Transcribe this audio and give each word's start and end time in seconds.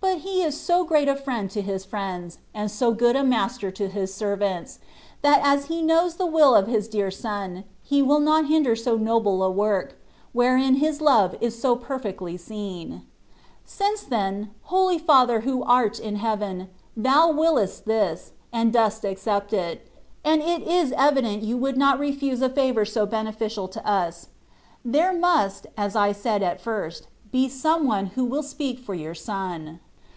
But 0.00 0.18
He 0.20 0.42
is 0.42 0.60
so 0.60 0.84
great 0.84 1.08
a 1.08 1.16
friend 1.16 1.50
to 1.50 1.60
His 1.62 1.84
friends, 1.84 2.38
and 2.52 2.70
so 2.70 2.92
good 2.92 3.16
a 3.16 3.24
Master 3.24 3.70
to 3.72 3.88
His 3.88 4.12
servants, 4.14 4.78
that 5.22 5.40
as 5.42 5.64
He 5.66 5.82
knows 5.82 6.16
the 6.16 6.26
will 6.26 6.54
of 6.54 6.66
His 6.68 6.86
dear 6.88 7.10
Son, 7.10 7.64
He 7.82 8.00
will 8.02 8.20
not 8.20 8.46
hinder 8.46 8.76
so 8.76 8.96
noble 8.96 9.42
a 9.42 9.50
work, 9.50 9.98
wherein 10.32 10.76
His 10.76 11.00
love 11.00 11.34
is 11.40 11.60
so 11.60 11.74
perfectly 11.74 12.36
seen. 12.36 13.02
Since, 13.64 14.02
then. 14.04 14.50
Holy 14.64 14.98
Father 14.98 15.40
who 15.40 15.64
art 15.64 15.98
in 15.98 16.16
Heaven, 16.16 16.68
Thou 16.96 17.32
wiliest 17.32 17.84
this, 17.86 18.32
and 18.52 18.72
dost 18.74 19.04
accept 19.04 19.52
it 19.54 19.88
(and 20.24 20.40
it 20.42 20.62
is 20.62 20.92
evident 20.96 21.42
you 21.42 21.58
^ould 21.58 21.76
not 21.76 21.98
refdse 21.98 22.40
a 22.42 22.48
favour 22.50 22.84
so 22.84 23.04
bene 23.06 23.24
THE 23.24 23.30
IITAT 23.32 23.34
OP 23.34 23.38
PERFECTION. 23.38 23.62
179 23.62 23.64
ficial 23.68 23.70
to 23.72 23.80
U8)> 23.80 24.32
there 24.92 25.12
must^ 25.12 25.66
as 25.76 25.96
I 25.96 26.12
said 26.12 26.42
at 26.42 26.60
firsts 26.60 27.06
be 27.32 27.48
some 27.48 27.86
one 27.86 28.06
who 28.14 28.24
will 28.26 28.42
speak 28.44 28.78
for 28.78 28.94
Your 28.94 29.14
Son. 29.14 29.80